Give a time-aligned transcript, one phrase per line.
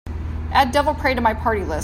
[0.51, 1.79] add Devil Pray to my party list